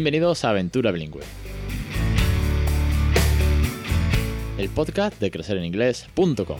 [0.00, 1.20] Bienvenidos a Aventura Bilingüe.
[4.56, 6.58] El podcast de crecereninglés.com.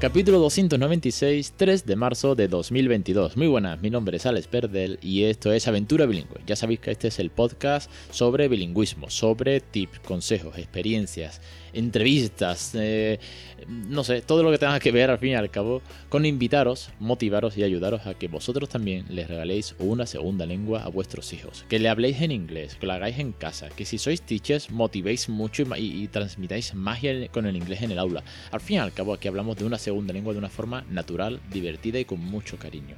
[0.00, 3.36] Capítulo 296, 3 de marzo de 2022.
[3.36, 6.40] Muy buenas, mi nombre es Alex Perdel y esto es Aventura Bilingüe.
[6.46, 11.42] Ya sabéis que este es el podcast sobre bilingüismo, sobre tips, consejos, experiencias,
[11.74, 13.18] entrevistas, eh,
[13.68, 16.90] no sé, todo lo que tenga que ver al fin y al cabo con invitaros,
[16.98, 21.64] motivaros y ayudaros a que vosotros también les regaléis una segunda lengua a vuestros hijos,
[21.68, 25.28] que le habléis en inglés, que lo hagáis en casa, que si sois teachers motivéis
[25.28, 28.24] mucho y, y transmitáis magia con el inglés en el aula.
[28.50, 31.40] Al fin y al cabo aquí hablamos de una segunda lengua de una forma natural,
[31.50, 32.96] divertida y con mucho cariño.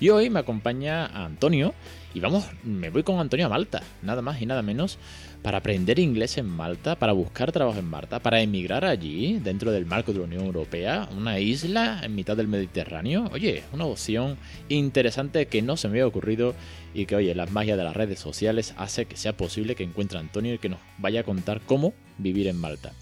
[0.00, 1.74] Y hoy me acompaña Antonio
[2.14, 4.98] y vamos, me voy con Antonio a Malta, nada más y nada menos
[5.42, 9.86] para aprender inglés en Malta, para buscar trabajo en Malta, para emigrar allí, dentro del
[9.86, 13.28] marco de la Unión Europea, una isla en mitad del Mediterráneo.
[13.32, 14.36] Oye, una opción
[14.68, 16.54] interesante que no se me había ocurrido
[16.94, 20.18] y que, oye, las magias de las redes sociales hace que sea posible que encuentre
[20.18, 22.92] a Antonio y que nos vaya a contar cómo vivir en Malta.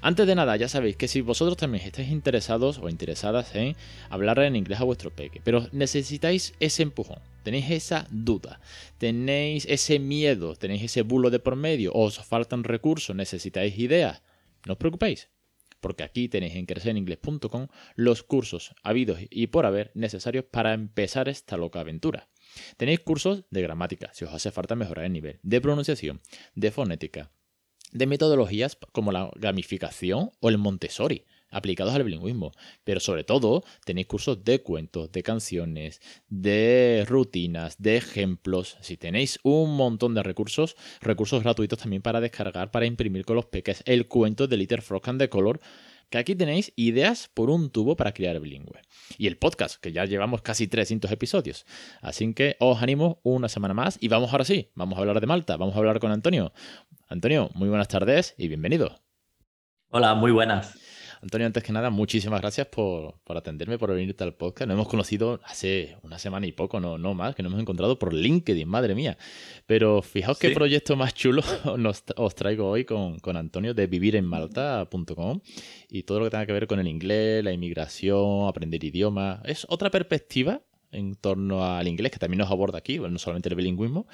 [0.00, 3.74] Antes de nada, ya sabéis que si vosotros también estáis interesados o interesadas en
[4.10, 7.18] hablar en inglés a vuestro peque, pero necesitáis ese empujón,
[7.48, 8.60] tenéis esa duda,
[8.98, 14.20] tenéis ese miedo, tenéis ese bulo de por medio, os faltan recursos, necesitáis ideas,
[14.66, 15.30] no os preocupéis.
[15.80, 21.56] Porque aquí tenéis en crecereningles.com los cursos habidos y por haber necesarios para empezar esta
[21.56, 22.28] loca aventura.
[22.76, 26.20] Tenéis cursos de gramática, si os hace falta mejorar el nivel, de pronunciación,
[26.54, 27.32] de fonética,
[27.92, 32.52] de metodologías como la gamificación o el Montessori aplicados al bilingüismo.
[32.84, 38.76] Pero sobre todo tenéis cursos de cuentos, de canciones, de rutinas, de ejemplos.
[38.80, 43.46] Si tenéis un montón de recursos, recursos gratuitos también para descargar, para imprimir con los
[43.46, 45.60] peques, el cuento de Liter Frog and the Color
[46.10, 48.80] que aquí tenéis ideas por un tubo para crear bilingüe.
[49.16, 51.66] Y el podcast, que ya llevamos casi 300 episodios.
[52.00, 55.26] Así que os animo una semana más y vamos ahora sí, vamos a hablar de
[55.26, 56.52] Malta, vamos a hablar con Antonio.
[57.08, 59.00] Antonio, muy buenas tardes y bienvenido.
[59.90, 60.78] Hola, muy buenas.
[61.20, 64.68] Antonio, antes que nada, muchísimas gracias por, atenderme, por venirte al podcast.
[64.68, 67.98] Nos hemos conocido hace una semana y poco, no, no más, que nos hemos encontrado
[67.98, 69.18] por LinkedIn, madre mía.
[69.66, 71.42] Pero fijaos qué proyecto más chulo
[72.16, 75.40] os traigo hoy con, con Antonio de vivirenmalta.com
[75.90, 79.40] y todo lo que tenga que ver con el inglés, la inmigración, aprender idiomas.
[79.44, 80.62] Es otra perspectiva
[80.92, 84.06] en torno al inglés que también nos aborda aquí, no solamente el bilingüismo.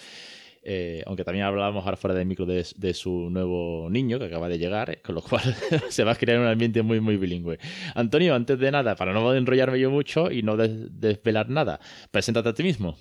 [0.66, 4.58] Eh, aunque también hablábamos ahora fuera del micro de, su nuevo niño que acaba de
[4.58, 5.42] llegar, eh, con lo cual
[5.90, 7.58] se va a crear un ambiente muy, muy bilingüe.
[7.94, 11.80] Antonio, antes de nada, para no enrollarme yo mucho y no desvelar nada,
[12.10, 12.96] preséntate a ti mismo.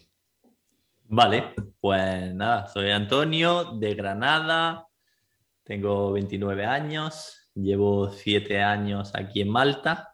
[1.06, 4.88] Vale, pues nada, soy Antonio de Granada,
[5.64, 10.10] tengo 29 años, llevo 7 años aquí en Malta.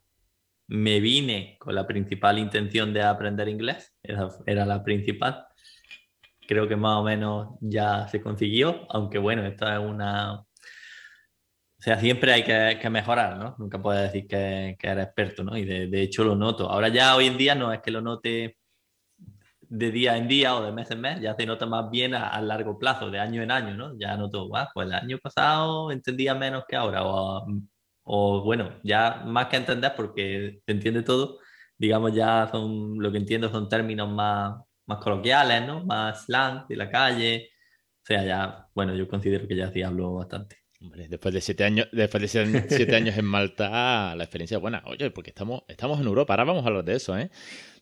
[0.67, 5.48] Me vine con la principal intención de aprender inglés, era la principal
[6.49, 10.33] creo que más o menos ya se consiguió, aunque bueno, esta es una...
[10.39, 10.45] O
[11.77, 13.55] sea, siempre hay que, mejorar, ¿no?
[13.59, 15.55] Nunca puedes decir que, que eres experto, ¿no?
[15.55, 16.67] Y de, hecho lo noto.
[16.67, 18.57] Ahora ya hoy en día no es que lo note
[19.61, 22.41] de día en día o de mes en mes, ya se nota más bien a,
[22.41, 23.97] largo plazo, de año en año, ¿no?
[23.99, 27.45] Ya noto, pues el año pasado entendía menos que ahora, o,
[28.03, 31.37] o bueno, ya más que entender porque se entiende todo,
[31.77, 34.55] digamos ya son, lo que entiendo son términos más,
[34.89, 35.85] más coloquiales, ¿no?
[35.85, 37.51] Más slang de la calle.
[38.01, 40.57] O sea, ya, bueno, yo considero que ya sí hablo bastante.
[40.81, 44.81] Hombre, después de siete años, después de siete años en Malta, la experiencia es buena.
[44.85, 47.29] Oye, porque estamos, estamos en Europa, ahora vamos a hablar de eso, ¿eh?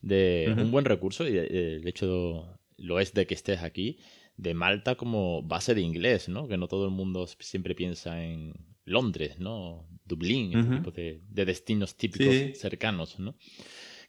[0.02, 4.00] De un buen recurso, y de, hecho lo es de que estés aquí,
[4.36, 6.48] de Malta como base de inglés, ¿no?
[6.48, 8.54] Que no todo el mundo siempre piensa en
[8.84, 9.88] Londres, ¿no?
[10.04, 13.36] Dublín, ese tipo de, destinos típicos cercanos, ¿no?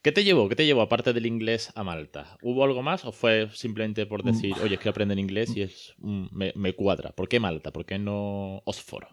[0.00, 0.48] ¿Qué te llevó?
[0.48, 2.36] ¿Qué te llevó aparte del inglés a Malta?
[2.42, 4.26] ¿Hubo algo más o fue simplemente por mm.
[4.26, 7.10] decir, oye, es que aprender inglés y es me, cuadra?
[7.10, 7.72] ¿Por qué Malta?
[7.72, 9.08] ¿Por qué no Oxford?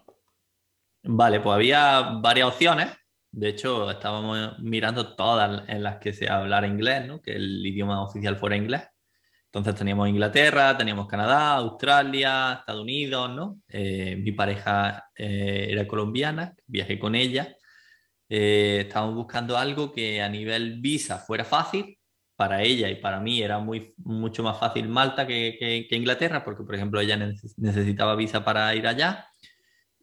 [1.02, 2.88] Vale, pues había varias opciones.
[3.32, 7.20] De hecho, estábamos mirando todas en las que se hablara inglés, ¿no?
[7.20, 8.82] que el idioma oficial fuera inglés.
[9.46, 13.60] Entonces teníamos Inglaterra, teníamos Canadá, Australia, Estados Unidos, ¿no?
[13.68, 17.55] Eh, mi pareja eh, era colombiana, viajé con ella
[18.28, 21.98] eh, buscando algo que a nivel visa fuera fácil.
[22.36, 26.74] Para ella y para mí era muy, mucho más fácil Malta que, Inglaterra, porque por
[26.74, 27.16] ejemplo ella
[27.56, 29.26] necesitaba visa para ir allá.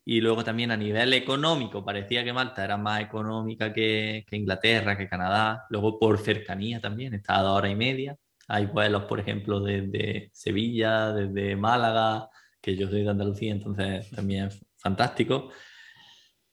[0.06, 4.98] Y luego también a nivel económico, parecía que Malta era más económica que, que Inglaterra,
[4.98, 5.66] que Canadá.
[5.70, 8.18] Luego por cercanía también, está a dos horas y media.
[8.48, 12.30] Hay vuelos, por ejemplo, desde Sevilla, desde Málaga,
[12.62, 15.52] que yo soy de Andalucía, entonces también es fantástico.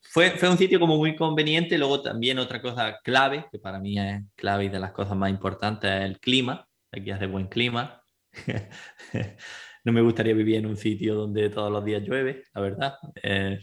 [0.03, 1.79] Fue, fue un sitio como muy conveniente.
[1.79, 5.31] Luego también otra cosa clave, que para mí es clave y de las cosas más
[5.31, 6.67] importantes, es el clima.
[6.93, 8.03] Aquí hace buen clima.
[9.85, 12.95] no me gustaría vivir en un sitio donde todos los días llueve, la verdad.
[13.23, 13.59] Eh,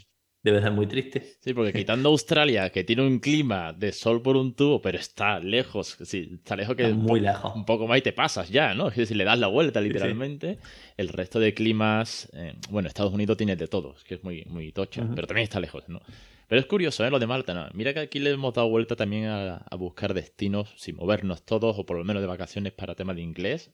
[0.52, 1.38] debe ser muy triste.
[1.40, 5.40] Sí, porque quitando Australia, que tiene un clima de sol por un tubo, pero está
[5.40, 7.56] lejos, sí, está lejos que muy lejos.
[7.56, 8.90] un poco más y te pasas ya, ¿no?
[8.90, 10.58] Es decir, le das la vuelta literalmente.
[10.98, 14.72] El resto de climas, eh, bueno, Estados Unidos tiene de todo, que es muy, muy
[14.72, 16.02] tocha, pero también está lejos, ¿no?
[16.48, 17.10] Pero es curioso, ¿eh?
[17.10, 17.68] Lo de Malta, ¿no?
[17.74, 21.78] Mira que aquí le hemos dado vuelta también a, a buscar destinos, sin movernos todos,
[21.78, 23.72] o por lo menos de vacaciones para temas de inglés.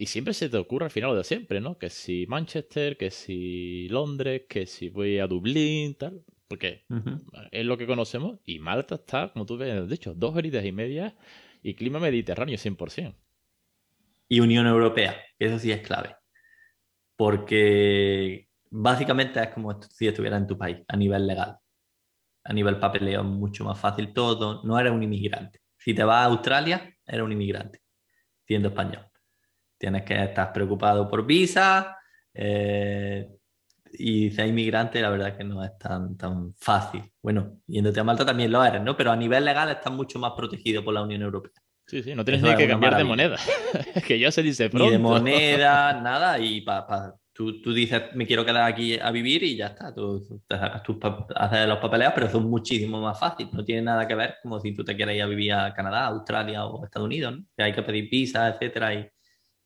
[0.00, 1.76] Y siempre se te ocurre al final lo de siempre, ¿no?
[1.76, 6.24] Que si Manchester, que si Londres, que si voy a Dublín, tal.
[6.48, 6.86] Porque
[7.50, 8.38] es lo que conocemos.
[8.46, 11.14] Y Malta está, como tú ves, de hecho, dos horitas y media
[11.62, 13.14] y clima mediterráneo 100%.
[14.26, 16.16] Y Unión Europea, eso sí es clave.
[17.14, 21.58] Porque básicamente es como si estuviera en tu país, a nivel legal.
[22.44, 24.62] A nivel papeleo es mucho más fácil todo.
[24.64, 25.60] No eres un inmigrante.
[25.76, 27.82] Si te vas a Australia, eres un inmigrante,
[28.46, 29.09] siendo español
[29.80, 31.96] tienes que estar preocupado por visa
[32.34, 33.26] eh,
[33.92, 37.02] y ser inmigrante la verdad que no es tan, tan fácil.
[37.22, 38.94] Bueno, yéndote a Malta también lo eres, ¿no?
[38.94, 41.52] Pero a nivel legal estás mucho más protegido por la Unión Europea.
[41.86, 43.36] Sí, sí, no tienes ni que cambiar de moneda.
[44.06, 44.84] que ya se dice pronto.
[44.84, 46.38] Ni de moneda, nada.
[46.38, 49.92] Y pa, tú, tú, dices, me quiero quedar aquí a vivir y ya está.
[49.94, 50.22] Tú,
[51.34, 53.48] haces los papeleos, pero eso es muchísimo más fácil.
[53.52, 56.06] No tiene nada que ver como si tú te quieres ir a vivir a Canadá,
[56.06, 57.44] Australia o Estados Unidos, ¿no?
[57.56, 58.94] Que hay que pedir visa, etcétera.
[58.94, 59.10] Y,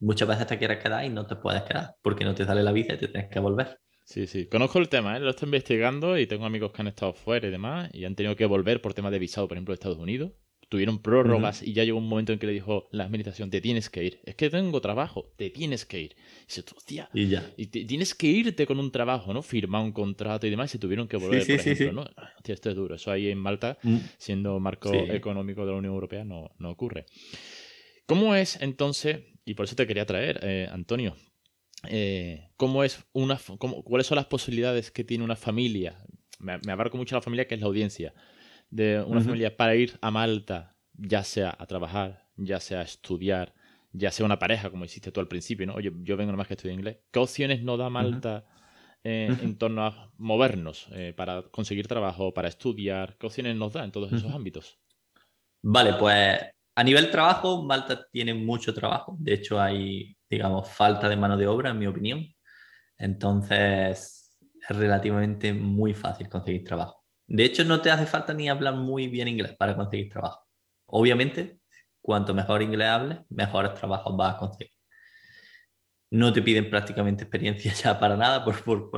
[0.05, 2.73] muchas veces te quieres quedar y no te puedes quedar porque no te sale la
[2.73, 3.79] visa y te tienes que volver.
[4.05, 4.47] Sí, sí.
[4.47, 5.21] Conozco el tema, ¿eh?
[5.21, 8.37] lo estoy investigando y tengo amigos que han estado fuera y demás y han tenido
[8.37, 10.33] que volver por temas de visado, por ejemplo, de Estados Unidos.
[10.69, 13.91] Tuvieron prórrogas y ya llegó un momento en que le dijo la administración, te tienes
[13.91, 14.21] que ir.
[14.25, 16.17] Es que tengo trabajo, te tienes que ir.
[16.17, 17.49] Y dice, hostia, y ya.
[17.57, 19.43] Y tienes que irte con un trabajo, ¿no?
[19.43, 22.03] Firmar un contrato y demás y se tuvieron que volver, por ejemplo, ¿no?
[22.39, 22.95] Hostia, esto es duro.
[22.97, 23.99] Eso ahí en Malta, mm.
[24.19, 27.05] siendo marco económico de la Unión Europea, no, no ocurre.
[28.07, 31.17] ¿Cómo es entonces y por eso te quería traer, eh, Antonio.
[31.89, 35.99] Eh, ¿cómo es una, ¿Cuáles son las posibilidades que tiene una familia?
[36.39, 38.15] Me, abarco mucho la familia, que es la audiencia.
[38.71, 43.55] De una familia para ir a Malta, ya sea a trabajar, ya sea a estudiar,
[43.93, 45.75] ya sea una pareja, como hiciste tú al principio, ¿no?
[45.75, 46.99] Oye, yo vengo nomás que estudiar inglés.
[47.13, 48.47] ¿Qué opciones nos da Malta
[49.05, 53.17] eh, en torno a movernos para conseguir trabajo, para estudiar?
[53.19, 54.79] ¿Qué opciones nos da en todos esos ámbitos?
[55.63, 56.41] Vale, pues
[56.77, 59.17] a nivel trabajo, Malta tiene mucho trabajo.
[59.19, 62.27] De hecho, hay, digamos, falta de mano de obra, en mi opinión.
[62.99, 64.39] Entonces,
[64.69, 67.05] es relativamente muy fácil conseguir trabajo.
[67.27, 70.45] De hecho, no te hace falta ni hablar muy bien inglés para conseguir trabajo.
[70.87, 71.61] Obviamente,
[72.01, 74.73] cuanto mejor inglés hables, mejores trabajos vas a conseguir.
[76.11, 78.45] No te piden prácticamente experiencia ya para nada,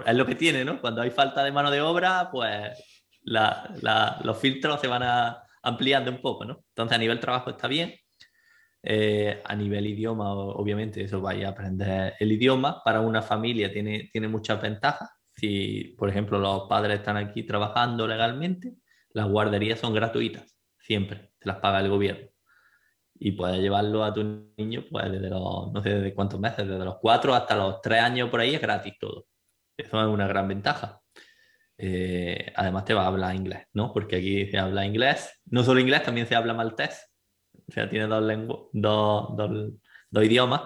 [0.07, 0.81] es lo que tiene, ¿no?
[0.81, 6.21] Cuando hay falta de mano de obra, pues los filtros se van a, ampliando un
[6.23, 6.65] poco, ¿no?
[6.69, 7.95] Entonces a nivel trabajo está bien.
[8.83, 12.83] Eh, a nivel idioma, obviamente, eso vaya a aprender el idioma.
[12.85, 15.11] Para una familia tiene, tiene muchas ventajas.
[15.35, 18.75] Si, por ejemplo, los padres están aquí trabajando legalmente,
[19.11, 22.29] las guarderías son gratuitas, siempre, te las paga el gobierno.
[23.19, 26.85] Y puedes llevarlo a tu niño, pues desde los, no sé desde cuántos meses, desde
[26.85, 29.27] los cuatro hasta los tres años por ahí es gratis todo.
[29.77, 31.01] Eso es una gran ventaja.
[31.79, 33.93] Eh, además te va a hablar inglés, ¿no?
[33.93, 37.13] Porque aquí se habla inglés, no solo inglés, también se habla maltés,
[37.69, 39.37] o sea, tiene dos, lenguas, dos,
[40.11, 40.63] dos, idiomas.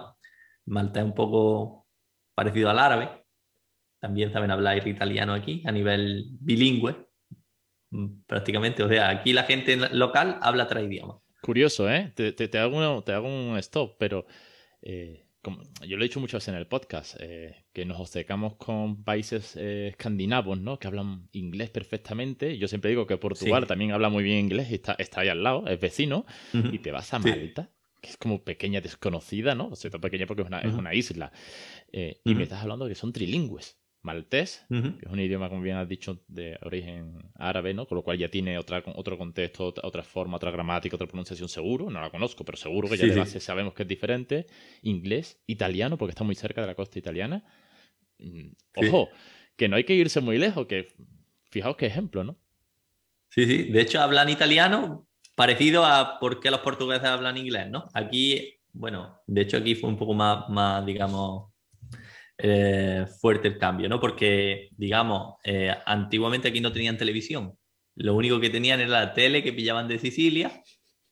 [0.65, 1.87] Maltés un poco
[2.33, 3.09] parecido al árabe,
[3.99, 6.95] también saben hablar italiano aquí a nivel bilingüe,
[7.89, 11.17] mm, prácticamente, o sea, aquí la gente local habla tres idiomas.
[11.41, 12.13] Curioso, ¿eh?
[12.15, 14.25] Te, te, hago, te hago un stop, pero...
[14.81, 19.03] Eh, yo lo he dicho muchas veces en el podcast, eh, que nos obcecamos con
[19.03, 20.77] países eh, escandinavos, ¿no?
[20.77, 22.57] Que hablan inglés perfectamente.
[22.57, 25.43] Yo siempre digo que Portugal también habla muy bien inglés y está, está ahí al
[25.43, 26.25] lado, es vecino.
[26.53, 27.71] Y te vas a Malta,
[28.01, 29.69] que es como pequeña desconocida, ¿no?
[29.69, 31.31] O sea, pequeña porque es una, es una isla.
[31.91, 35.61] Eh, y me estás hablando de que son trilingües maltés, que es un idioma, como
[35.61, 37.85] bien has dicho, de origen árabe, ¿no?
[37.85, 41.89] Con lo cual ya tiene otra, otro contexto, otra forma, otra gramática, otra pronunciación seguro.
[41.89, 44.47] No la conozco, pero seguro que ya de base sabemos que es diferente.
[44.81, 47.43] Inglés, italiano, porque está muy cerca de la costa italiana.
[48.17, 49.09] Mm, ojo,
[49.55, 50.87] que no hay que irse muy lejos, que
[51.49, 52.37] fijaos qué ejemplo, ¿no?
[53.29, 53.63] Sí, sí.
[53.63, 57.87] De hecho, hablan italiano parecido a por qué los portugueses hablan inglés, ¿no?
[57.93, 61.50] Aquí, bueno, de hecho aquí fue un poco más, más digamos,
[62.43, 63.99] eh, fuerte el cambio, ¿no?
[63.99, 67.57] Porque, digamos, eh, antiguamente aquí no tenían televisión.
[67.95, 70.61] Lo único que tenían era la tele que pillaban de Sicilia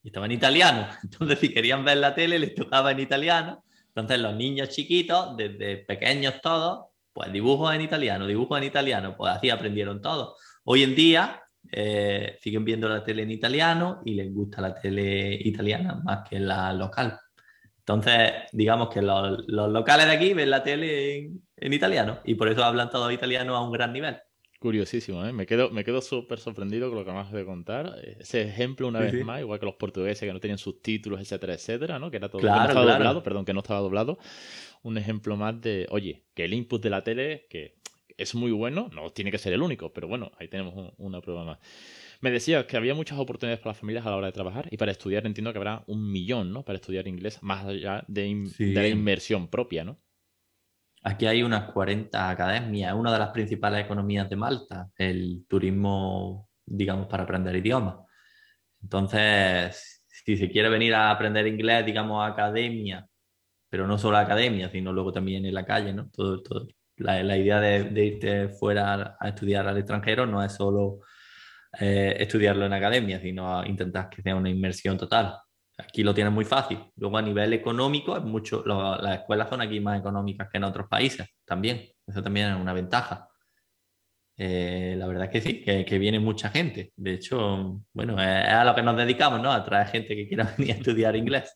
[0.02, 0.88] y estaba en italiano.
[1.04, 3.64] Entonces, si querían ver la tele, les tocaba en italiano.
[3.88, 9.34] Entonces, los niños chiquitos, desde pequeños todos, pues dibujos en italiano, dibujos en italiano, pues
[9.34, 10.40] así aprendieron todos.
[10.64, 15.34] hoy en día eh, siguen viendo la tele en italiano y les gusta la tele
[15.34, 17.20] italiana más que la local.
[17.90, 22.64] Entonces, digamos que los, locales de aquí ven la tele en, italiano y por eso
[22.64, 24.18] hablan todo italiano a un gran nivel.
[24.60, 25.34] Curiosísimo, ¿eh?
[25.34, 27.96] Me quedo, me quedo súper sorprendido con lo que acabas de contar.
[28.20, 31.98] Ese ejemplo, una vez más, igual que los portugueses que no tenían subtítulos, etcétera, etcétera,
[31.98, 32.12] ¿no?
[32.12, 34.20] Que era todo claro, estaba doblado, perdón, que no estaba doblado.
[34.84, 37.80] Un ejemplo más de, oye, que el input de la tele, que
[38.18, 41.44] es muy bueno, no tiene que ser el único, pero bueno, ahí tenemos una prueba
[41.44, 41.60] más.
[42.22, 44.78] Me decías que había muchas oportunidades para las familias a la hora de trabajar y
[44.78, 46.64] para estudiar entiendo que habrá un millón, ¿no?
[46.64, 50.00] Para estudiar inglés, más allá de, la inversión propia, ¿no?
[51.04, 57.08] Aquí hay unas 40 academias, una de las principales economías de Malta, el turismo, digamos,
[57.08, 57.96] para aprender idiomas.
[58.82, 63.08] Entonces, si se quiere venir a aprender inglés, digamos, a academia,
[63.70, 66.10] pero no solo a academia, sino luego también en la calle, ¿no?
[66.10, 71.00] Todo, todo, la, idea de, irte fuera a estudiar al extranjero no es solo
[71.80, 75.38] eh, estudiarlo en academia, sino intentar que sea una inmersión total.
[75.78, 76.80] Aquí lo tienes muy fácil.
[76.98, 80.88] Luego a nivel económico, es mucho, las escuelas son aquí más económicas que en otros
[80.88, 81.88] países también.
[82.06, 83.30] Eso también es una ventaja.
[84.42, 86.94] Eh, la verdad es que sí, que, viene mucha gente.
[86.96, 89.52] De hecho, bueno, es, a lo que nos dedicamos, ¿no?
[89.52, 91.54] A traer gente que quiera venir a estudiar inglés.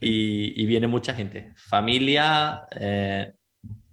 [0.00, 1.52] Y, viene mucha gente.
[1.56, 3.32] Familia, eh,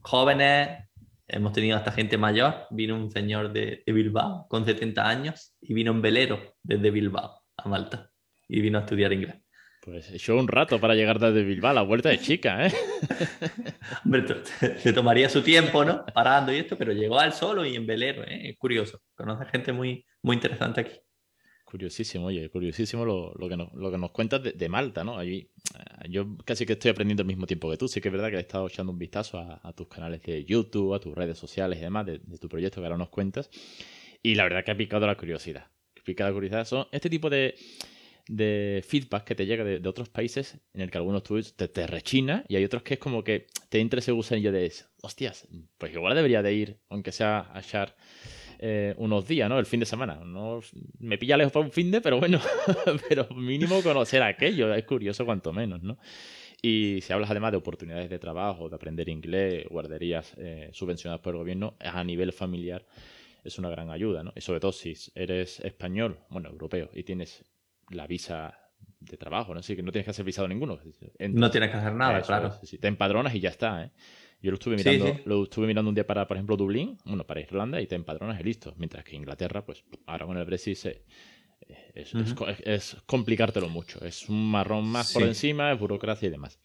[0.01, 0.88] jóvenes,
[1.29, 2.67] hemos tenido hasta gente mayor.
[2.69, 7.69] Vino un señor de, Bilbao con 70 años y vino en velero desde Bilbao a
[7.69, 8.11] Malta
[8.47, 9.35] y vino a estudiar inglés.
[9.81, 12.73] Pues echó un rato para llegar desde Bilbao, la vuelta de chica, ¿eh?
[14.05, 14.25] Hombre,
[14.77, 16.05] se tomaría su tiempo, ¿no?
[16.13, 18.49] Parando y esto, pero llegó al solo y en velero, ¿eh?
[18.49, 19.01] Es curioso.
[19.15, 20.99] Conoce gente muy, muy interesante aquí.
[21.69, 25.19] Curiosísimo, oye, curiosísimo lo, que, nos, lo que nos cuentas de, Malta, ¿no?
[25.19, 27.87] Allí, eh, yo casi que estoy aprendiendo al mismo tiempo que tú.
[27.87, 30.95] Sí que es verdad que he estado echando un vistazo a, tus canales de YouTube,
[30.95, 33.51] a tus redes sociales y demás, de, tu proyecto que ahora nos cuentas.
[34.23, 35.67] Y la verdad que ha picado la curiosidad.
[36.03, 36.65] Picado la curiosidad.
[36.65, 37.53] Son este tipo de,
[38.87, 42.45] feedback que te llega de, otros países en el que algunos tú te, te rechina
[42.47, 44.73] y hay otros que es como que te entra ese gusanillo de,
[45.03, 45.47] hostias,
[45.77, 47.95] pues igual debería de ir, aunque sea a echar
[48.59, 49.57] eh, unos días, ¿no?
[49.57, 50.15] El fin de semana.
[50.25, 50.59] No,
[50.99, 52.39] me pilla lejos para un fin de, pero bueno,
[53.09, 55.97] pero mínimo conocer aquello, es curioso cuanto menos, ¿no?
[56.61, 61.33] Y si hablas además de oportunidades de trabajo, de aprender inglés, guarderías eh, subvencionadas por
[61.33, 62.85] el gobierno, a nivel familiar
[63.43, 64.33] es una gran ayuda, ¿no?
[64.35, 67.45] Y sobre todo si eres español, bueno, europeo, y tienes
[67.89, 68.59] la visa
[68.99, 69.61] de trabajo, ¿no?
[69.61, 70.79] Así que no tienes que hacer visado ninguno.
[71.19, 72.53] no tienes que hacer nada, claro.
[72.79, 73.91] te empadronas y ya está, ¿eh?
[74.41, 77.41] Yo lo estuve mirando, lo estuve mirando un día para, por ejemplo, Dublín, bueno, para
[77.41, 78.73] Irlanda, y te empadronas y listo.
[78.77, 80.77] Mientras que Inglaterra, pues ahora con el Brexit
[81.93, 84.03] es, complicártelo mucho.
[84.05, 86.57] Es un marrón más por encima, es burocracia y demás.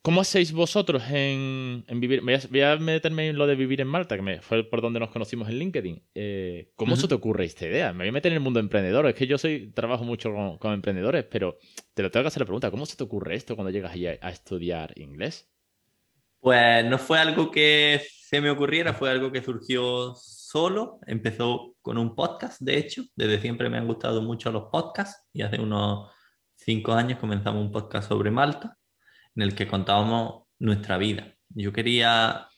[0.00, 2.22] ¿Cómo hacéis vosotros en, vivir?
[2.22, 5.10] Voy a, meterme en lo de vivir en Malta, que me, fue por donde nos
[5.10, 6.02] conocimos en LinkedIn.
[6.14, 7.92] Eh, ¿Cómo se te ocurre esta idea?
[7.92, 9.06] Me voy a meter en el mundo emprendedor.
[9.06, 11.58] Es que yo soy trabajo mucho con, emprendedores, pero
[11.92, 12.70] te lo tengo que hacer la pregunta.
[12.70, 15.50] ¿Cómo se te ocurre esto cuando llegas allí a estudiar inglés?
[16.40, 21.00] Pues no fue algo que se me ocurriera, fue algo que surgió solo.
[21.06, 23.02] Empezó con un podcast, de hecho.
[23.16, 26.10] Desde siempre me han gustado mucho los podcasts y hace unos
[26.54, 28.76] cinco años comenzamos un podcast sobre Malta
[29.34, 31.34] en el que contábamos nuestra vida.
[31.48, 32.48] Yo quería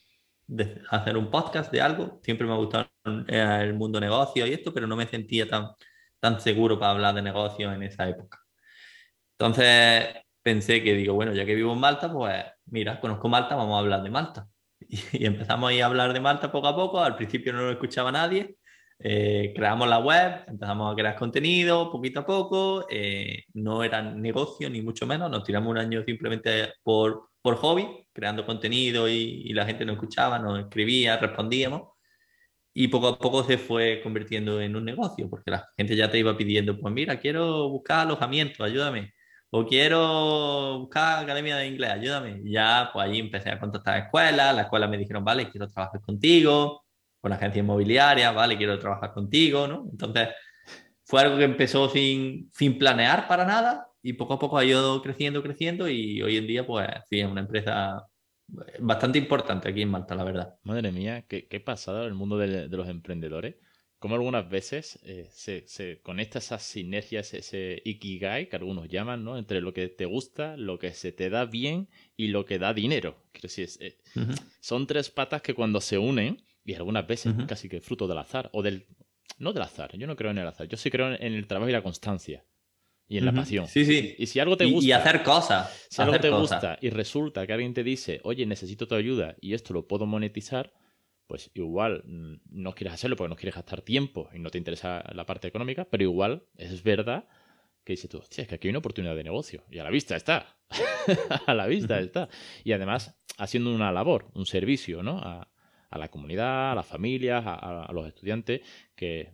[0.91, 4.87] hacer un podcast de algo, siempre me ha gustado el mundo negocio y esto, pero
[4.87, 5.69] no me sentía tan,
[6.19, 8.41] tan seguro para hablar de negocios en esa época.
[9.39, 10.09] Entonces
[10.43, 13.81] pensé que digo, bueno, ya que vivo en Malta, pues mira, conozco Malta, vamos a
[13.81, 14.49] hablar de Malta.
[15.13, 18.57] Y, empezamos a hablar de Malta poco a poco, al principio no lo escuchaba nadie,
[18.99, 24.69] eh, creamos la web, empezamos a crear contenido poquito a poco, eh, no era negocio
[24.71, 29.53] ni mucho menos, nos tiramos un año simplemente por, por hobby, creando contenido y, y
[29.53, 31.91] la gente nos escuchaba, nos escribía, respondíamos.
[32.73, 36.19] Y poco a poco se fue convirtiendo en un negocio, porque la gente ya te
[36.19, 39.13] iba pidiendo, pues mira, quiero buscar alojamiento, ayúdame
[39.51, 42.41] o quiero buscar academia de inglés, ayúdame.
[42.45, 45.69] Y ya, pues ahí empecé a contactar a escuelas, las escuelas me dijeron, vale, quiero
[45.69, 46.85] trabajar contigo,
[47.21, 49.87] con agencia inmobiliaria, vale, quiero trabajar contigo, ¿no?
[49.91, 50.29] Entonces,
[51.05, 55.03] fue algo que empezó sin, sin planear para nada y poco a poco ha ido
[55.03, 58.07] creciendo, creciendo y hoy en día, pues, sí, es una empresa
[58.79, 60.55] bastante importante aquí en Malta, la verdad.
[60.63, 63.57] Madre mía, qué, qué pasada el mundo de, de los emprendedores
[64.01, 69.37] como algunas veces eh, se, se, conecta esas sinergias, ese ikigai que algunos llaman, ¿no?
[69.37, 72.73] Entre lo que te gusta, lo que se te da bien y lo que da
[72.73, 73.23] dinero.
[73.31, 73.99] Quiero decir, eh,
[74.61, 78.49] son tres patas que cuando se unen, y algunas veces casi que fruto del azar,
[78.55, 78.87] o del...
[79.39, 81.69] No del azar, yo no creo en el azar, yo sí creo en el trabajo
[81.69, 82.45] y la constancia.
[83.07, 83.67] Y en la pasión.
[83.67, 84.15] Sí, sí.
[84.19, 84.89] Y si algo te gusta.
[84.89, 85.87] Y, hacer cosas.
[85.91, 89.55] Si algo te gusta y resulta que alguien te dice, oye, necesito tu ayuda y
[89.55, 90.73] esto lo puedo monetizar,
[91.31, 95.05] pues igual mm, no quieres hacerlo porque no quieres gastar tiempo y no te interesa
[95.15, 97.29] la parte económica, pero igual es verdad
[97.85, 99.91] que dices tú, hostia, es que aquí hay una oportunidad de negocio y a la
[99.91, 100.59] vista está,
[101.47, 102.29] a la vista está.
[102.65, 105.21] Y además haciendo una labor, un servicio, ¿no?
[105.21, 105.47] A,
[105.93, 108.63] la comunidad, a las familias, a, los estudiantes,
[108.97, 109.31] que,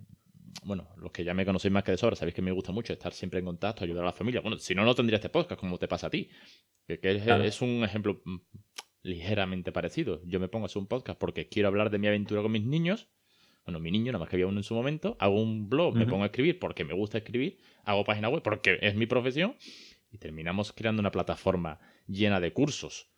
[0.63, 2.93] bueno, los que ya me conocéis más que de sobra, sabéis que me gusta mucho
[2.93, 4.43] estar siempre en contacto, ayudar a la familia.
[4.43, 6.29] Bueno, si no, no tendría este podcast, como te pasa a ti.
[6.87, 6.99] Que,
[7.47, 8.37] es, un ejemplo mm,
[9.07, 10.21] ligeramente parecido.
[10.25, 12.65] Yo me pongo a hacer un podcast porque quiero hablar de mi aventura con mis
[12.65, 13.09] niños.
[13.65, 15.17] Bueno, mi niño, nada más que había uno en su momento.
[15.19, 17.59] Hago un blog, me pongo a escribir porque me gusta escribir.
[17.85, 19.57] Hago página web porque es mi profesión.
[20.13, 23.09] Y terminamos creando una plataforma llena de cursos.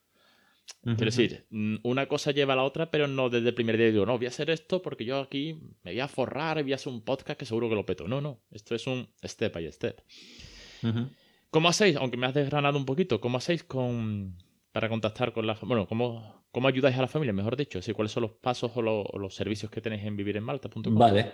[0.82, 3.90] Quiero decir, mm, una cosa lleva a la otra, pero no desde el primer día
[3.90, 6.72] digo, no, voy a hacer esto porque yo aquí me voy a forrar y voy
[6.72, 8.06] a hacer un podcast que seguro que lo peto.
[8.06, 10.00] No, no, esto es un step by step.
[11.50, 11.96] ¿Cómo hacéis?
[11.96, 14.36] Aunque me has desgranado un poquito, ¿cómo hacéis con,
[14.72, 17.80] para contactar con la Bueno, ¿cómo, ¿cómo ayudáis a la familia, mejor dicho?
[17.94, 20.94] ¿Cuáles son los pasos o, los servicios que tenéis en vivirenmalta.com?
[20.94, 21.32] Vale.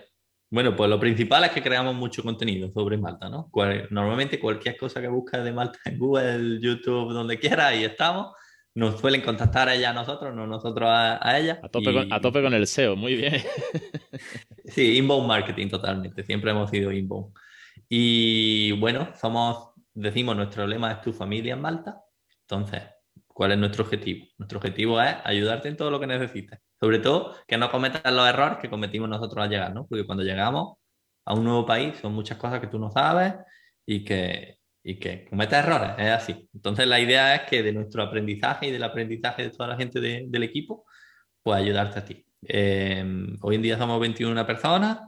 [0.49, 3.49] Bueno, pues lo principal es que creamos mucho contenido sobre Malta, ¿no?
[3.89, 8.31] normalmente cualquier cosa que buscas de Malta en Google, YouTube, donde quiera, ahí estamos.
[8.75, 11.59] Nos suelen contactar a ella a nosotros, no nosotros a, ella.
[11.63, 13.33] A tope, con, a tope con el SEO, muy bien.
[14.65, 17.33] sí, inbound marketing totalmente, siempre hemos sido inbound.
[17.89, 22.01] Y bueno, somos, decimos, nuestro lema es tu familia en Malta.
[22.41, 22.83] Entonces,
[23.35, 24.27] ¿Cuál es nuestro objetivo?
[24.37, 26.57] Nuestro objetivo es ayudarte en todo lo que necesites.
[26.79, 29.85] Sobre todo, que no cometas los errores que cometimos nosotros al llegar, ¿no?
[29.87, 30.77] Porque cuando llegamos
[31.25, 33.33] a un nuevo país son muchas cosas que tú no sabes
[33.85, 36.49] y que, y que cometes errores, es así.
[36.53, 39.99] Entonces, la idea es que de nuestro aprendizaje y del aprendizaje de toda la gente
[39.99, 40.85] del equipo,
[41.43, 42.25] pues ayudarte a ti.
[42.47, 43.03] Eh,
[43.41, 44.99] hoy en día somos 21 personas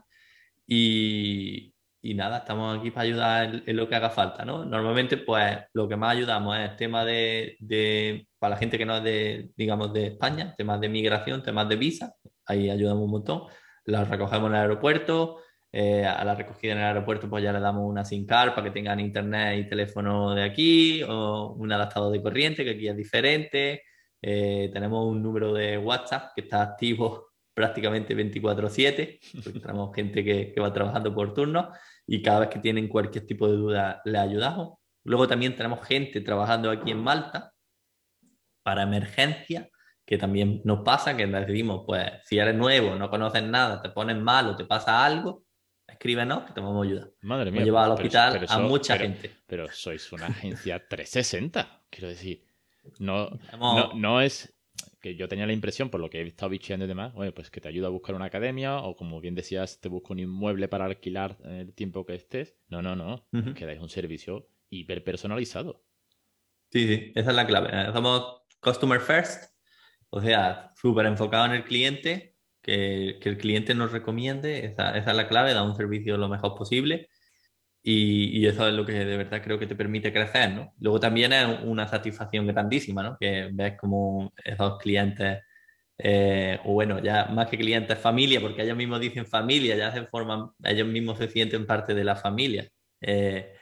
[0.68, 4.64] y, y nada, estamos aquí para ayudar en, lo que haga falta, ¿no?
[4.66, 8.98] Normalmente, pues lo que más ayudamos es tema de, de, para la gente que no
[8.98, 12.14] es de, digamos, de España, temas de migración, temas de visa,
[12.46, 13.44] ahí ayudamos un montón.
[13.86, 15.40] La recogemos en el aeropuerto,
[15.72, 18.64] eh, a la recogida en el aeropuerto, pues ya le damos una SIM card para
[18.66, 22.96] que tengan internet y teléfono de aquí, o un adaptador de corriente, que aquí es
[22.96, 23.84] diferente.
[24.22, 27.27] Eh, tenemos un número de WhatsApp que está activo
[27.58, 31.72] prácticamente 24/7, porque tenemos gente que, que, va trabajando por turno
[32.06, 34.78] y cada vez que tienen cualquier tipo de duda le ayudamos.
[35.04, 37.52] Luego también tenemos gente trabajando aquí en Malta
[38.62, 39.72] para emergencia,
[40.06, 44.18] que también nos pasa, que decidimos, pues si eres nuevo, no conoces nada, te pones
[44.18, 45.44] mal o te pasa algo,
[45.88, 47.10] escríbenos que te vamos a ayudar.
[47.22, 47.64] Madre mía.
[47.64, 49.32] lleva al hospital a mucha gente.
[49.48, 52.46] Pero sois una agencia 360, quiero decir.
[53.00, 54.57] No, no, no, es
[55.08, 57.62] que yo tenía la impresión, por lo que he estado bicheando y demás, pues que
[57.62, 60.86] te ayuda a buscar una academia o como bien decías, te busco un inmueble para
[60.86, 62.58] alquilar el tiempo que estés.
[62.68, 65.86] No, no, no, que dais un servicio hiper personalizado.
[66.72, 67.70] Sí, sí, esa es la clave.
[67.72, 69.56] Eh, somos customer first,
[70.10, 75.12] o sea, súper enfocado en el cliente, que, que, el cliente nos recomiende, esa, esa
[75.12, 77.08] es la clave, da un servicio lo mejor posible
[77.84, 80.74] y, eso es lo que de verdad creo que te permite crecer, ¿no?
[80.80, 83.18] Luego también es una satisfacción grandísima, ¿no?
[83.20, 85.40] Que ves como esos clientes,
[85.98, 90.06] eh, o bueno, ya más que clientes, familia, porque ellos mismos dicen familia, ya se
[90.08, 92.68] forman, ellos mismos se sienten parte de la familia.
[93.02, 93.54] Eh,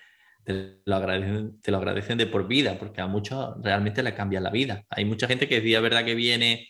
[0.43, 4.39] te, lo agradecen, te lo agradecen de por vida, porque a muchos realmente le cambia
[4.41, 4.85] la vida.
[4.89, 6.67] Hay mucha gente que decía, verdad, que viene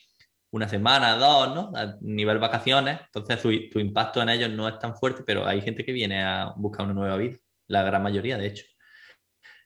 [0.56, 1.72] una semana, dos, ¿no?
[1.76, 5.62] A nivel vacaciones, entonces tu, tu impacto en ellos no es tan fuerte, pero hay
[5.62, 7.38] gente que viene a buscar una nueva vida
[7.68, 8.66] la gran mayoría, de hecho.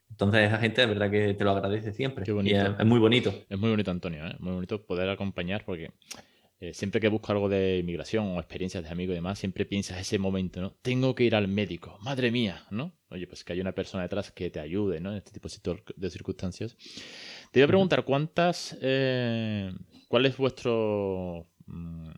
[0.09, 2.25] Entonces, esa gente de verdad que te lo agradece siempre.
[2.25, 2.75] Qué bonito.
[2.79, 3.33] es, muy bonito.
[3.47, 4.35] Es muy bonito, Antonio, ¿eh?
[4.39, 5.91] muy bonito poder acompañar porque
[6.59, 9.99] eh, siempre que busco algo de inmigración o experiencias de amigos y demás, siempre piensas
[9.99, 10.71] ese momento, ¿no?
[10.81, 12.97] Tengo que ir al médico, madre mía, ¿no?
[13.09, 15.11] Oye, pues que hay una persona detrás que te ayude, ¿no?
[15.11, 15.47] En este tipo
[15.95, 16.75] de circunstancias.
[17.51, 19.71] Te iba a preguntar, ¿cuántas, eh,
[20.09, 22.09] cuál es vuestro mm,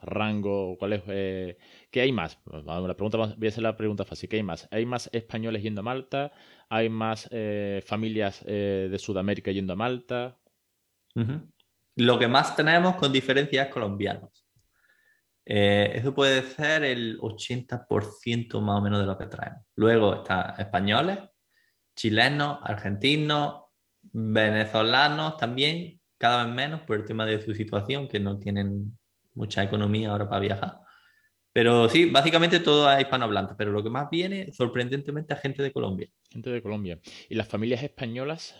[0.00, 1.58] rango, cuál es, eh,
[1.90, 2.38] ¿qué hay más?
[2.46, 4.66] La pregunta, voy a hacer la pregunta fácil, ¿qué hay más?
[4.70, 6.32] ¿Hay más españoles yendo a Malta?
[6.70, 10.38] ¿Hay más eh, familias eh, de Sudamérica yendo a Malta?
[11.96, 14.46] Lo que más tenemos con diferencia es colombianos.
[15.44, 19.66] eso puede ser el 80% más o menos de lo que traemos.
[19.74, 21.18] Luego están españoles,
[21.94, 23.64] chilenos, argentinos,
[24.00, 28.96] venezolanos también, cada vez menos por el tema de su situación, que no tienen
[29.34, 30.78] mucha economía ahora para viajar.
[31.52, 35.72] Pero sí, básicamente todo es hispanohablante, pero lo que más viene, sorprendentemente, es gente de
[35.72, 36.08] Colombia.
[36.30, 37.00] Gente de Colombia.
[37.28, 38.54] ¿Y las familias españolas,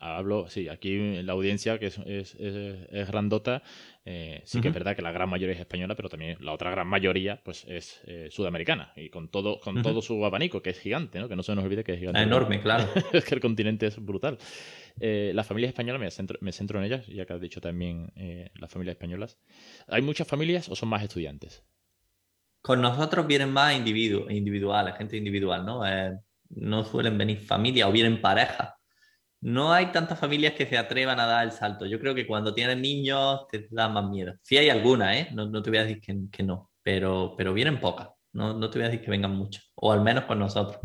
[0.00, 3.62] hablo, sí, aquí la audiencia que es, es, es, grandota,
[4.06, 6.70] eh, sí que es verdad que la gran mayoría es española, pero también la otra
[6.70, 10.80] gran mayoría pues es eh, sudamericana y con todo con todo su abanico, que es
[10.80, 11.28] gigante, ¿no?
[11.28, 12.22] Que no se nos olvide que es gigante.
[12.22, 12.88] enorme, claro.
[13.12, 14.38] es que el continente es brutal.
[14.98, 18.12] Eh, las familias españolas, me centro, me centro en ellas, ya que has dicho también
[18.54, 19.38] las familias españolas.
[19.86, 21.62] ¿Hay muchas familias o son más estudiantes?
[22.62, 25.82] Con nosotros vienen más individuos, individuales, gente individual, ¿no?
[26.50, 28.79] no suelen venir familias o vienen parejas
[29.40, 31.86] no hay tantas familias que se atrevan a dar el salto.
[31.86, 34.34] Yo creo que cuando tienes niños te da más miedo.
[34.42, 35.28] Sí hay algunas, ¿eh?
[35.32, 38.08] No, te voy a decir que, no, pero, pero vienen pocas.
[38.32, 40.80] No, te voy a decir que vengan muchas, o al menos con nosotros.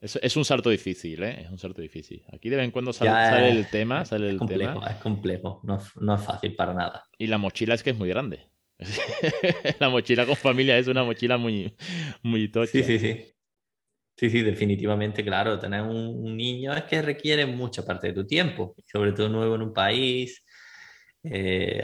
[0.00, 1.42] Es, un salto difícil, ¿eh?
[1.42, 2.24] Es un salto difícil.
[2.32, 6.14] Aquí de vez en cuando sale, el tema, sale el complejo, Es complejo, no, no
[6.14, 7.04] es fácil para nada.
[7.16, 8.48] Y la mochila es que es muy grande.
[9.80, 11.74] la mochila con familia es una mochila muy,
[12.22, 12.70] muy tocha.
[12.70, 13.24] Sí, sí, sí.
[14.18, 15.58] Sí, sí, definitivamente, claro.
[15.60, 19.62] Tener un, niño es que requiere mucha parte de tu tiempo, sobre todo nuevo en
[19.62, 20.44] un país.
[21.22, 21.80] Eh,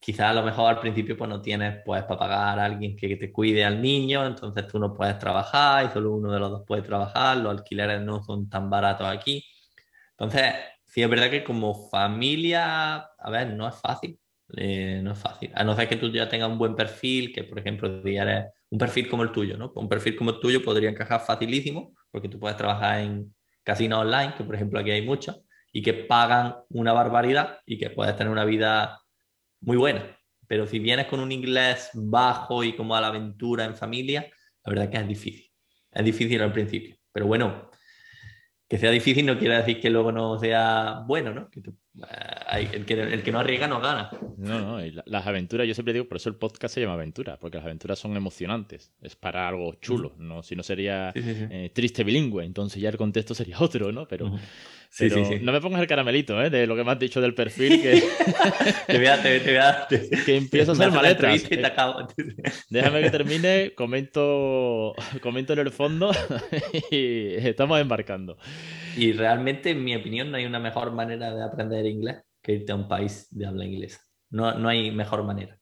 [0.00, 3.16] quizás a lo mejor al principio pues no tienes pues para pagar a alguien que,
[3.16, 6.64] te cuide al niño, entonces tú no puedes trabajar y solo uno de los dos
[6.66, 9.44] puede trabajar, los alquileres no son tan baratos aquí.
[10.12, 10.54] Entonces,
[10.86, 14.18] sí es verdad que como familia, a ver, no es fácil,
[14.56, 15.52] eh, no es fácil.
[15.54, 18.46] A no ser que tú ya tengas un buen perfil, que por ejemplo, si eres
[18.70, 19.72] un perfil como el tuyo, ¿no?
[19.74, 24.34] Un perfil como el tuyo podría encajar facilísimo, porque tú puedes trabajar en casinos online,
[24.36, 28.32] que por ejemplo aquí hay muchos, y que pagan una barbaridad y que puedes tener
[28.32, 29.00] una vida
[29.60, 30.16] muy buena.
[30.46, 34.28] Pero si vienes con un inglés bajo y como a la aventura en familia,
[34.64, 35.52] la verdad es que es difícil.
[35.92, 36.96] Es difícil al principio.
[37.12, 37.70] Pero bueno,
[38.68, 41.48] que sea difícil no quiere decir que luego no sea bueno, ¿no?
[42.52, 44.10] El, que, el que no arriesga no gana.
[44.36, 47.58] No, no, las aventuras, yo siempre digo, por eso el podcast se llama aventura, porque
[47.58, 50.42] las aventuras son emocionantes, es para algo chulo, ¿no?
[50.42, 54.06] Si no sería eh, triste bilingüe, entonces ya el contexto sería otro, ¿no?
[54.08, 54.30] Pero,
[55.42, 56.50] no me pongas el caramelito, ¿eh?
[56.50, 58.02] De lo que me has dicho del perfil, que...
[58.86, 59.22] te voy a,
[59.88, 61.48] te, que empiezo a hacer maletas.
[62.68, 66.10] Déjame que termine, comento, comento en el fondo
[66.90, 68.36] y estamos embarcando.
[68.96, 72.72] Y realmente, en mi opinión, no hay una mejor manera de aprender inglés que irte
[72.72, 74.00] a un país de habla inglesa.
[74.30, 75.60] No, no hay mejor manera.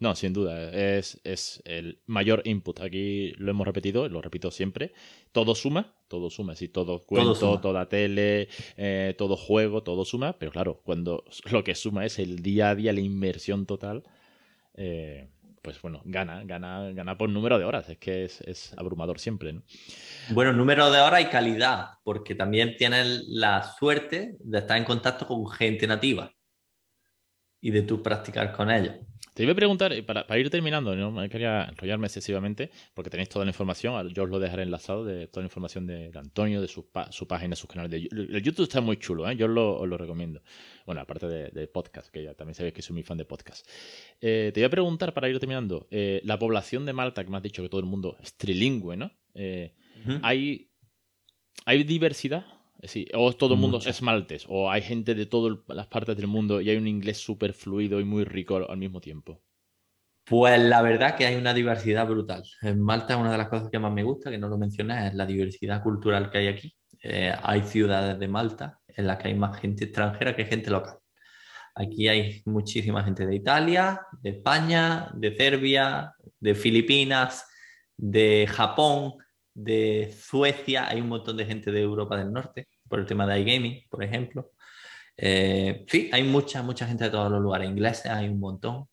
[0.00, 2.80] No, sin duda, es, es, el mayor input.
[2.80, 4.94] Aquí lo hemos repetido, lo repito siempre.
[5.30, 6.56] Todo suma, todo suma.
[6.56, 10.38] Si todo cuento, toda tele, eh, todo juego, todo suma.
[10.38, 14.04] Pero claro, cuando lo que suma es el día a día, la inmersión total,
[14.74, 15.28] eh,
[15.62, 17.88] pues bueno, gana, gana, gana por número de horas.
[17.88, 19.62] Es que es, abrumador siempre, ¿no?
[20.30, 25.26] Bueno, número de horas y calidad, porque también tienes la suerte de estar en contacto
[25.26, 26.32] con gente nativa
[27.60, 28.96] y de tú practicar con ellos.
[29.40, 33.30] Te iba a preguntar, eh, para, ir terminando, no me quería enrollarme excesivamente, porque tenéis
[33.30, 36.68] toda la información, yo os lo dejaré enlazado, de toda la información de, Antonio, de
[36.68, 39.34] su, su, página, sus canales de El YouTube está muy chulo, ¿eh?
[39.36, 40.42] yo os lo, lo, recomiendo.
[40.84, 43.66] Bueno, aparte de, podcast, que ya también sabéis que soy muy fan de podcast.
[44.20, 47.38] Eh, te iba a preguntar, para ir terminando, eh, la población de Malta, que me
[47.38, 49.10] has dicho que todo el mundo es trilingüe, ¿no?
[50.20, 50.70] ¿hay,
[51.64, 52.44] ¿Hay diversidad?
[52.82, 56.26] Sí, o todo el mundo es maltes, o hay gente de todas las partes del
[56.26, 59.42] mundo y hay un inglés súper fluido y muy rico al mismo tiempo.
[60.24, 62.42] Pues la verdad que hay una diversidad brutal.
[62.62, 65.14] En Malta una de las cosas que más me gusta, que no lo mencioné, es
[65.14, 66.74] la diversidad cultural que hay aquí.
[67.02, 70.98] Eh, hay ciudades de Malta en las que hay más gente extranjera que gente local.
[71.74, 77.46] Aquí hay muchísima gente de Italia, de España, de Serbia, de Filipinas,
[77.96, 79.14] de Japón,
[79.62, 83.40] de Suecia, hay un montón de gente de Europa del Norte, por el tema de
[83.40, 84.52] iGaming, por ejemplo.
[85.16, 87.68] Eh, sí, hay mucha, mucha gente de todos los lugares.
[87.68, 88.86] Ingleses hay un montón,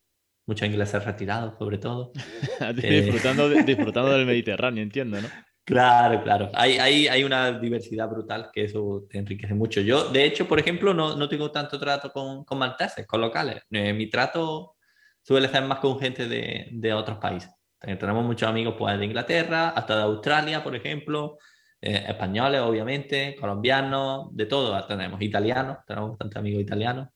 [0.45, 2.11] muchos ingleses retirados, sobre todo.
[2.75, 5.27] disfrutando, disfrutando del Mediterráneo, entiendo, ¿no?
[5.63, 6.49] Claro, claro.
[6.53, 9.81] Hay, hay, hay, una diversidad brutal que eso te enriquece mucho.
[9.81, 13.63] Yo, de hecho, por ejemplo, no, no tengo tanto trato con, con malteses, con locales.
[13.71, 14.77] Eh, mi trato
[15.21, 17.56] suele ser más con gente de, de otros países.
[17.81, 21.37] Eh, tenemos muchos amigos pues, de Inglaterra, hasta de Australia, por ejemplo,
[21.81, 27.09] eh, españoles, obviamente, colombianos, de todo tenemos, italianos, tenemos bastantes amigos italianos.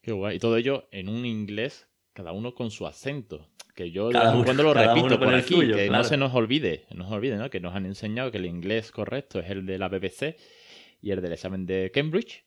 [0.00, 0.36] Qué guay.
[0.36, 3.48] Y todo ello en un inglés, cada uno con su acento.
[3.74, 7.36] Que yo cuando lo repito por aquí, que no se nos olvide, no se olvide,
[7.36, 7.48] ¿no?
[7.48, 10.36] Que nos han enseñado que el inglés correcto es el de la BBC
[11.00, 12.44] y el del examen de Cambridge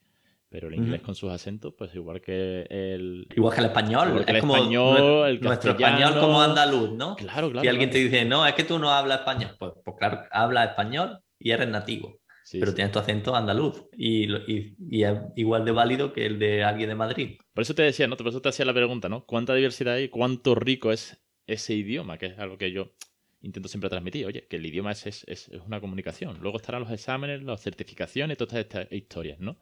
[0.56, 3.28] pero el inglés con sus acentos, pues igual que el.
[3.36, 4.24] Igual que el español.
[4.26, 7.18] es como español, el nuestro español como andaluz, ¿no?
[7.18, 7.62] Claro, claro.
[7.62, 10.64] Si alguien te dice, no, es que tú no hablas español, pues, pues claro, habla
[10.64, 12.22] español y eres nativo.
[12.54, 16.88] pero tienes tu acento andaluz y, y, es igual de válido que el de alguien
[16.88, 17.38] de Madrid.
[17.54, 18.16] Por eso te decía, ¿no?
[18.16, 19.26] Por eso te hacía la pregunta, ¿no?
[19.26, 20.08] ¿Cuánta diversidad hay?
[20.08, 22.18] ¿Cuánto rico es ese idioma?
[22.18, 22.94] Que es algo que yo
[23.42, 26.40] intento siempre transmitir, oye, que el idioma es, es, una comunicación.
[26.42, 29.58] Luego estarán los exámenes, las certificaciones, todas estas historias, ¿no?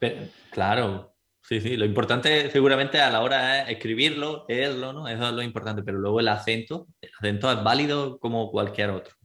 [0.52, 1.76] claro, sí, sí.
[1.76, 5.08] Lo importante seguramente a la hora es escribirlo, leerlo, ¿no?
[5.08, 9.16] Eso es lo importante, pero luego el acento, el acento es válido como cualquier otro.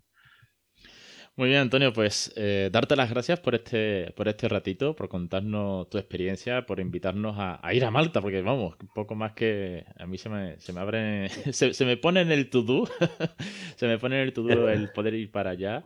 [1.39, 5.89] Muy bien, Antonio, pues eh, darte las gracias por este, por este ratito, por contarnos
[5.89, 10.05] tu experiencia, por invitarnos a, ir a Malta, porque vamos, un poco más que a
[10.05, 12.89] mí se me, se me abre, se, me pone en el to-do,
[13.77, 15.85] se me pone en el to-do el poder ir para allá.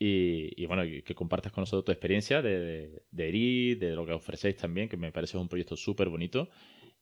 [0.00, 4.56] Y, bueno, que compartas con nosotros tu experiencia de, de, ir, de lo que ofrecéis
[4.56, 6.48] también, que me parece un proyecto súper bonito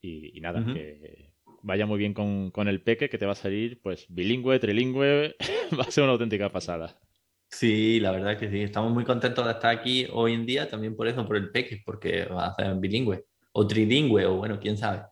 [0.03, 1.31] y, nada, que
[1.63, 5.35] vaya muy bien con, con el peque, que te va a salir pues bilingüe, trilingüe,
[5.79, 7.01] va a ser una auténtica pasada.
[7.49, 8.63] Sí, la verdad que sí.
[8.63, 11.83] Estamos muy contentos de estar aquí hoy en día, también por eso, por el peque,
[11.85, 15.03] porque va a ser bilingüe o trilingüe, o bueno, quién sabe.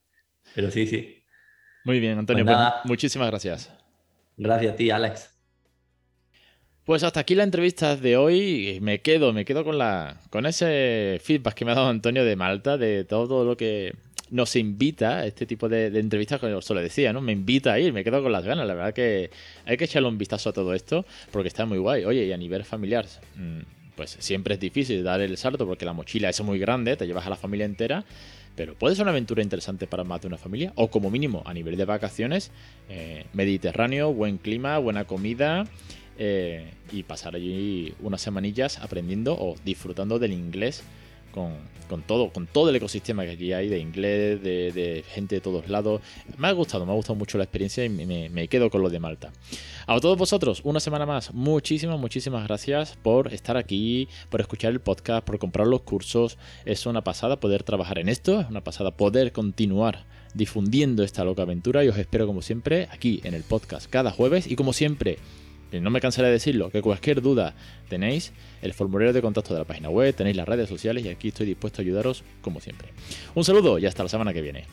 [0.55, 1.23] Pero sí, sí.
[1.85, 3.73] Muy bien, Antonio, pues pues, muchísimas gracias.
[4.37, 5.31] Gracias a ti, Alex.
[6.85, 8.79] Pues hasta aquí la entrevista de hoy.
[8.83, 12.37] Me quedo, me quedo con la con ese feedback que me ha dado Antonio de
[12.37, 13.95] Malta, de todo lo que
[14.31, 17.21] nos invita a este tipo de, entrevistas, como os lo decía, ¿no?
[17.21, 18.67] Me invita a ir, me quedo con las ganas.
[18.67, 19.31] La verdad que
[19.65, 22.05] hay que echarle un vistazo a todo esto porque está muy guay.
[22.05, 23.07] Oye, y a nivel familiar,
[23.37, 23.61] mm,
[23.97, 27.27] pues siempre es difícil dar el salto porque la mochila es muy grande, te llevas
[27.27, 28.05] a la familia entera.
[28.57, 31.53] Pero puede ser una aventura interesante para más de una familia, o como mínimo a
[31.53, 32.53] nivel de vacaciones,
[32.89, 35.67] eh, Mediterráneo, buen clima, buena comida,
[36.17, 40.85] eh, y pasar allí unas semanillas aprendiendo o disfrutando del inglés
[41.35, 45.69] con, todo, con todo el ecosistema que aquí hay de inglés, de, gente de todos
[45.69, 46.01] lados.
[46.39, 49.01] Me ha gustado, me ha gustado mucho la experiencia y me, quedo con lo de
[49.01, 49.33] Malta.
[49.87, 54.81] A todos vosotros, una semana más, muchísimas, muchísimas gracias por estar aquí, por escuchar el
[54.81, 56.39] podcast, por comprar los cursos.
[56.65, 61.43] Es una pasada poder trabajar en esto, es una pasada poder continuar difundiendo esta loca
[61.43, 65.19] aventura y os espero como siempre aquí en el podcast cada jueves y como siempre
[65.81, 67.55] no me cansaré de decirlo, que cualquier duda
[67.89, 68.33] tenéis
[68.63, 71.47] el formulario de contacto de la página web, tenéis las redes sociales y aquí estoy
[71.47, 72.89] dispuesto a ayudaros como siempre.
[73.35, 74.65] Un saludo y hasta la semana que viene.